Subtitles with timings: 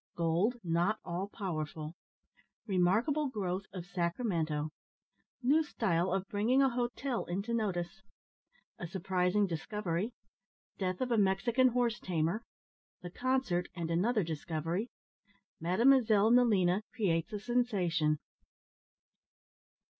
[0.15, 1.93] GOLD NOT ALL POWERFUL
[2.65, 4.71] REMARKABLE GROWTH OF SACRAMENTO
[5.43, 8.01] NEW STYLE OF BRINGING A HOTEL INTO NOTICE
[8.79, 10.11] A SURPRISING DISCOVERY
[10.79, 12.43] DEATH OF A MEXICAN HORSE TAMER
[13.03, 14.89] THE CONCERT, AND ANOTHER DISCOVERY
[15.59, 18.17] MADEMOISELLE NELINA CREATES A SENSATION.